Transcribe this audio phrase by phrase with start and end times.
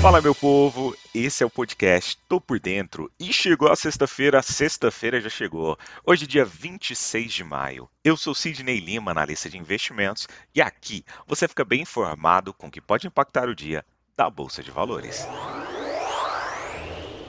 [0.00, 5.20] Fala meu povo, esse é o podcast Tô por Dentro e chegou a sexta-feira, sexta-feira
[5.20, 5.78] já chegou.
[6.06, 7.86] Hoje dia 26 de maio.
[8.02, 12.70] Eu sou Sidney Lima, analista de investimentos, e aqui você fica bem informado com o
[12.70, 13.84] que pode impactar o dia
[14.16, 15.28] da Bolsa de Valores.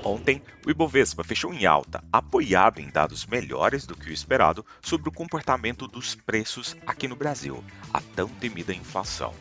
[0.02, 5.10] Ontem, o Ibovespa fechou em alta, apoiado em dados melhores do que o esperado sobre
[5.10, 7.62] o comportamento dos preços aqui no Brasil,
[7.94, 9.34] a tão temida inflação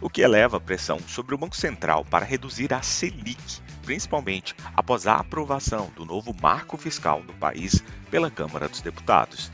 [0.00, 5.06] o que eleva a pressão sobre o Banco Central para reduzir a Selic, principalmente após
[5.06, 9.50] a aprovação do novo marco fiscal do país pela Câmara dos Deputados.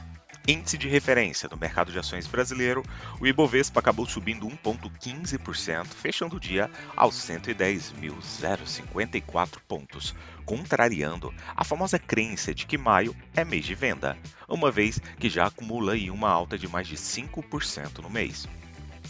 [0.46, 2.82] Índice de referência do mercado de ações brasileiro,
[3.20, 12.52] o Ibovespa acabou subindo 1,15%, fechando o dia aos 110.054 pontos, contrariando a famosa crença
[12.52, 16.66] de que maio é mês de venda, uma vez que já acumula uma alta de
[16.66, 18.48] mais de 5% no mês.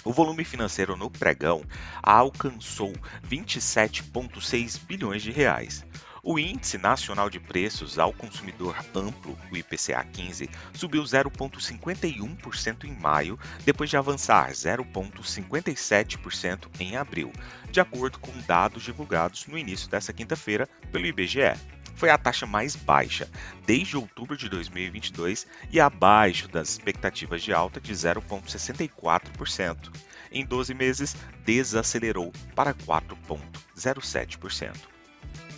[0.04, 1.62] O volume financeiro no pregão
[2.02, 2.92] alcançou
[3.28, 5.84] 27,6 bilhões de reais.
[6.24, 13.36] O Índice Nacional de Preços ao Consumidor Amplo, o IPCA 15, subiu 0,51% em maio,
[13.64, 17.32] depois de avançar 0,57% em abril,
[17.70, 21.58] de acordo com dados divulgados no início desta quinta-feira pelo IBGE
[21.94, 23.28] foi a taxa mais baixa
[23.66, 29.92] desde outubro de 2022 e abaixo das expectativas de alta de 0,64%.
[30.30, 34.91] Em 12 meses, desacelerou para 4,07%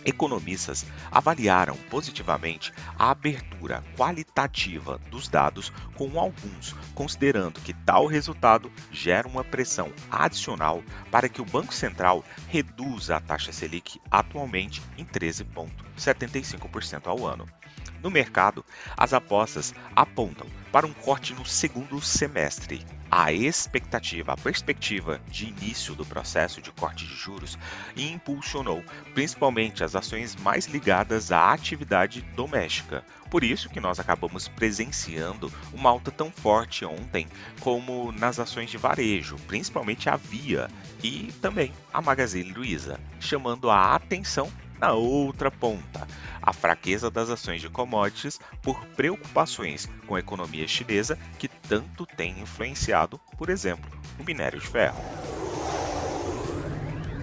[0.05, 9.27] economistas avaliaram positivamente a abertura qualitativa dos dados, com alguns considerando que tal resultado gera
[9.27, 17.07] uma pressão adicional para que o Banco Central reduza a taxa Selic atualmente em 13,75%
[17.07, 17.45] ao ano.
[18.01, 18.63] No mercado,
[18.95, 22.85] as apostas apontam para um corte no segundo semestre.
[23.09, 27.57] A expectativa, a perspectiva de início do processo de corte de juros
[27.95, 33.05] impulsionou principalmente as ações mais ligadas à atividade doméstica.
[33.29, 37.27] Por isso que nós acabamos presenciando uma alta tão forte ontem
[37.59, 40.69] como nas ações de varejo, principalmente a Via
[41.03, 46.07] e também a Magazine Luiza, chamando a atenção na outra ponta,
[46.41, 52.39] a fraqueza das ações de commodities por preocupações com a economia chinesa que tanto tem
[52.39, 53.89] influenciado, por exemplo,
[54.19, 55.01] o minério de ferro.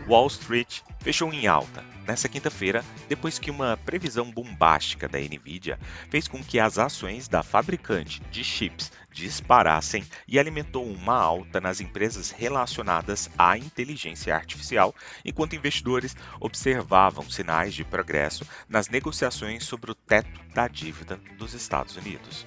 [0.09, 5.79] Wall Street fechou em alta nesta quinta-feira, depois que uma previsão bombástica da Nvidia
[6.11, 11.81] fez com que as ações da fabricante de chips disparassem e alimentou uma alta nas
[11.81, 19.95] empresas relacionadas à inteligência artificial, enquanto investidores observavam sinais de progresso nas negociações sobre o
[19.95, 22.45] teto da dívida dos Estados Unidos.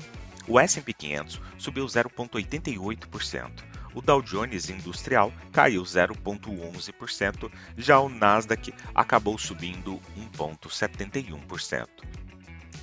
[0.47, 9.37] O S&P 500 subiu 0,88% o Dow Jones Industrial caiu 0,11%, já o Nasdaq acabou
[9.37, 10.01] subindo
[10.37, 11.87] 1,71%.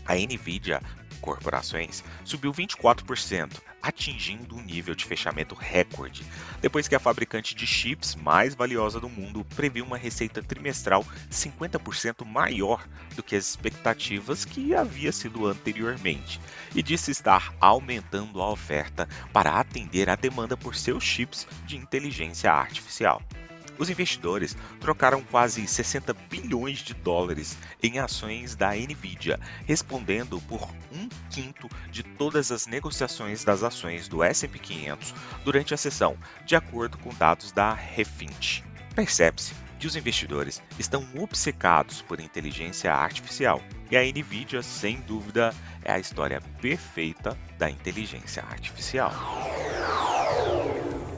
[0.07, 0.81] A Nvidia
[1.23, 6.27] Corporações subiu 24%, atingindo um nível de fechamento recorde,
[6.61, 12.27] depois que a fabricante de chips mais valiosa do mundo previu uma receita trimestral 50%
[12.27, 12.85] maior
[13.15, 16.41] do que as expectativas que havia sido anteriormente,
[16.75, 22.53] e disse estar aumentando a oferta para atender a demanda por seus chips de inteligência
[22.53, 23.23] artificial.
[23.83, 31.09] Os investidores trocaram quase 60 bilhões de dólares em ações da Nvidia, respondendo por um
[31.29, 35.13] quinto de todas as negociações das ações do S&P 500
[35.45, 36.17] durante a sessão,
[36.47, 38.63] de acordo com dados da Refint.
[38.95, 43.61] Percebe-se que os investidores estão obcecados por inteligência artificial
[43.91, 45.53] e a Nvidia, sem dúvida,
[45.85, 49.13] é a história perfeita da inteligência artificial.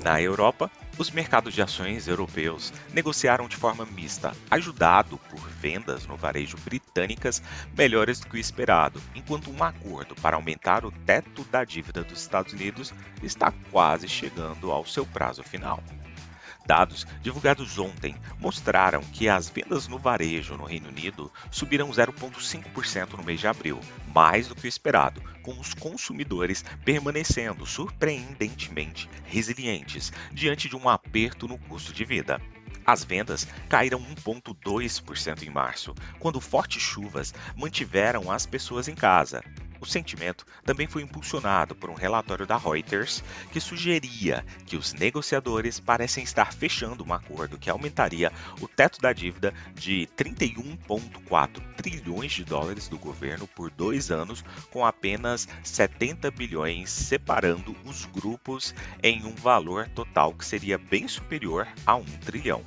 [0.02, 6.16] Na Europa, os mercados de ações europeus negociaram de forma mista, ajudado por vendas no
[6.16, 7.43] varejo britânicas
[7.77, 12.21] melhores do que o esperado, enquanto um acordo para aumentar o teto da dívida dos
[12.21, 12.93] Estados Unidos
[13.23, 15.82] está quase chegando ao seu prazo final.
[16.66, 23.22] Dados divulgados ontem mostraram que as vendas no varejo no Reino Unido subiram 0,5% no
[23.22, 23.78] mês de abril,
[24.14, 31.46] mais do que o esperado, com os consumidores permanecendo surpreendentemente resilientes diante de um aperto
[31.46, 32.40] no custo de vida.
[32.87, 39.43] As vendas caíram 1,2% em março, quando fortes chuvas mantiveram as pessoas em casa,
[39.84, 43.22] o sentimento também foi impulsionado por um relatório da Reuters
[43.52, 49.12] que sugeria que os negociadores parecem estar fechando um acordo que aumentaria o teto da
[49.12, 56.90] dívida de 31,4 trilhões de dólares do governo por dois anos, com apenas 70 bilhões
[56.90, 62.62] separando os grupos em um valor total que seria bem superior a um trilhão.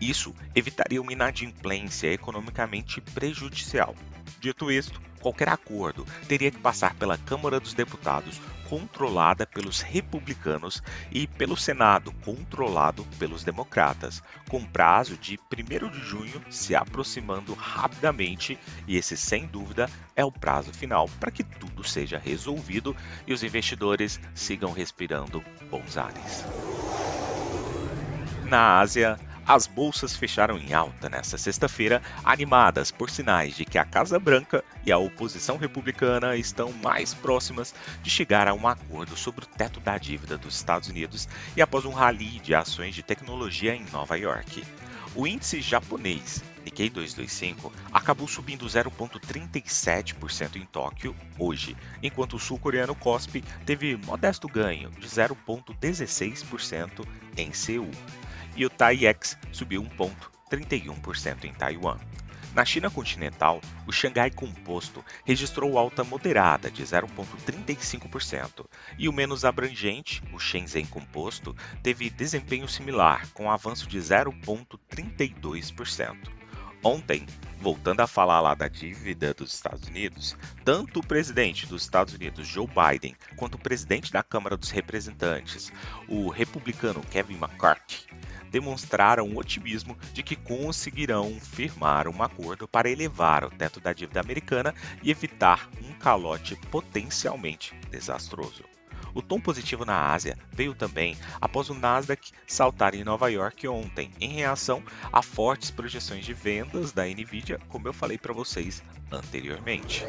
[0.00, 3.94] Isso evitaria uma inadimplência economicamente prejudicial.
[4.40, 8.38] Dito isto, qualquer acordo teria que passar pela Câmara dos Deputados,
[8.68, 16.42] controlada pelos republicanos, e pelo Senado, controlado pelos democratas, com prazo de 1 de junho
[16.50, 22.18] se aproximando rapidamente, e esse, sem dúvida, é o prazo final para que tudo seja
[22.18, 22.94] resolvido
[23.26, 26.44] e os investidores sigam respirando bons ares.
[28.44, 33.84] Na Ásia, as bolsas fecharam em alta nesta sexta-feira, animadas por sinais de que a
[33.84, 39.44] Casa Branca e a oposição republicana estão mais próximas de chegar a um acordo sobre
[39.44, 43.74] o teto da dívida dos Estados Unidos e após um rally de ações de tecnologia
[43.74, 44.64] em Nova York.
[45.14, 53.44] O índice japonês Nikkei 225 acabou subindo 0,37% em Tóquio hoje, enquanto o sul-coreano KOSPI
[53.66, 57.06] teve modesto ganho de 0,16%
[57.36, 57.90] em Seul
[58.56, 61.98] e o TAIEX subiu 1,31% em Taiwan.
[62.54, 68.64] Na China continental, o Xangai Composto registrou alta moderada de 0,35%
[68.96, 71.52] e o menos abrangente, o Shenzhen Composto,
[71.82, 76.16] teve desempenho similar, com avanço de 0,32%.
[76.80, 77.26] Ontem,
[77.60, 82.46] voltando a falar lá da dívida dos Estados Unidos, tanto o presidente dos Estados Unidos,
[82.46, 85.72] Joe Biden, quanto o presidente da Câmara dos Representantes,
[86.06, 88.06] o republicano Kevin McCarthy,
[88.54, 94.72] demonstraram otimismo de que conseguirão firmar um acordo para elevar o teto da dívida americana
[95.02, 98.62] e evitar um calote potencialmente desastroso.
[99.12, 104.12] O tom positivo na Ásia veio também após o Nasdaq saltar em Nova York ontem,
[104.20, 110.04] em reação a fortes projeções de vendas da Nvidia, como eu falei para vocês anteriormente.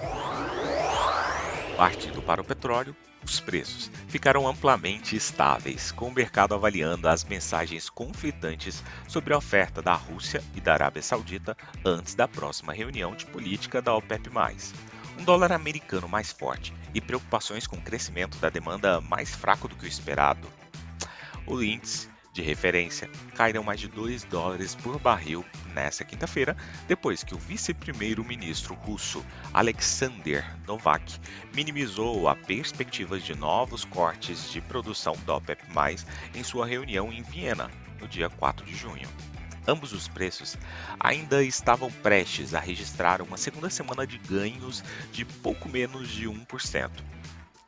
[1.75, 2.95] Partindo para o petróleo,
[3.25, 9.81] os preços ficaram amplamente estáveis, com o mercado avaliando as mensagens conflitantes sobre a oferta
[9.81, 14.29] da Rússia e da Arábia Saudita antes da próxima reunião de política da OPEP+.
[15.19, 19.75] Um dólar americano mais forte e preocupações com o crescimento da demanda mais fraco do
[19.75, 20.47] que o esperado.
[21.45, 25.43] O índice de referência caíram mais de 2 dólares por barril
[25.73, 26.55] nesta quinta-feira,
[26.85, 31.17] depois que o vice-primeiro-ministro russo Alexander Novak
[31.53, 35.63] minimizou a perspectiva de novos cortes de produção da OPEP+,
[36.35, 37.71] em sua reunião em Viena,
[38.01, 39.07] no dia 4 de junho.
[39.65, 40.57] Ambos os preços
[40.99, 46.91] ainda estavam prestes a registrar uma segunda semana de ganhos de pouco menos de 1%.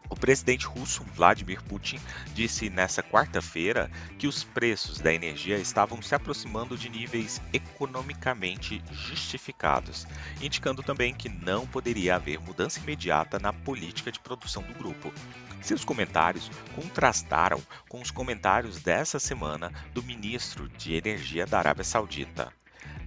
[0.09, 1.99] O presidente russo Vladimir Putin
[2.33, 10.07] disse nesta quarta-feira que os preços da energia estavam se aproximando de níveis economicamente justificados,
[10.41, 15.13] indicando também que não poderia haver mudança imediata na política de produção do grupo.
[15.61, 22.53] Seus comentários contrastaram com os comentários dessa semana do ministro de Energia da Arábia Saudita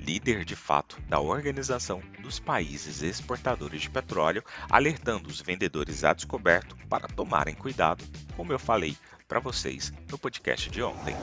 [0.00, 6.76] líder de fato da Organização dos Países Exportadores de Petróleo, alertando os vendedores a descoberto
[6.88, 8.04] para tomarem cuidado,
[8.36, 8.96] como eu falei
[9.28, 11.14] para vocês no podcast de ontem.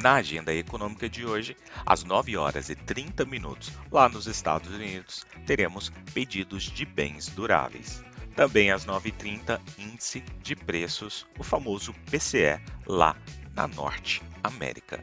[0.00, 5.26] Na agenda econômica de hoje, às 9 horas e 30 minutos, lá nos Estados Unidos,
[5.44, 8.02] teremos pedidos de bens duráveis.
[8.36, 13.16] Também às 9h30, índice de preços, o famoso PCE, lá
[13.54, 15.02] na Norte América.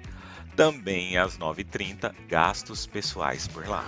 [0.55, 3.83] Também às 9h30, gastos pessoais por lá.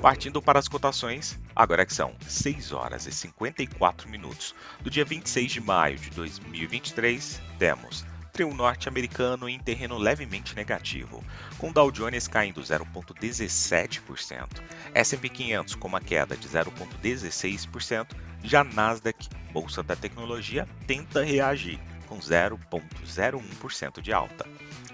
[0.00, 5.50] Partindo para as cotações, agora que são 6 horas e 54 minutos do dia 26
[5.50, 11.24] de maio de 2023, temos trio norte-americano em terreno levemente negativo,
[11.58, 14.62] com Dow Jones caindo 0,17%,
[14.94, 18.06] S&P 500 com uma queda de 0,16%,
[18.44, 21.80] já Nasdaq, bolsa da tecnologia, tenta reagir
[22.12, 24.46] com 0,01% de alta.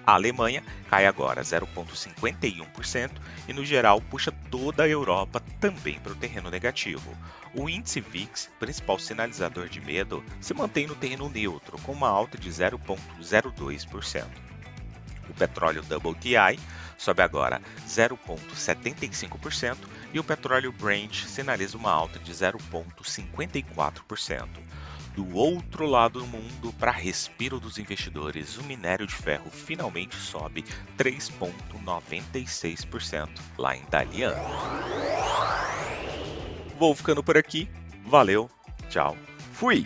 [0.07, 3.11] A Alemanha cai agora 0,51%
[3.49, 7.13] e, no geral, puxa toda a Europa também para o terreno negativo.
[7.55, 12.39] O índice VIX, principal sinalizador de medo, se mantém no terreno neutro, com uma alta
[12.39, 14.25] de 0,02%.
[15.29, 16.61] O petróleo WTI
[16.97, 19.77] sobe agora 0,75%
[20.15, 24.78] e o petróleo Brent sinaliza uma alta de 0,54%.
[25.19, 30.65] Do outro lado do mundo, para respiro dos investidores, o minério de ferro finalmente sobe
[30.97, 34.37] 3,96% lá em Dalian.
[36.79, 37.69] Vou ficando por aqui.
[38.07, 38.49] Valeu,
[38.89, 39.17] tchau,
[39.55, 39.85] fui!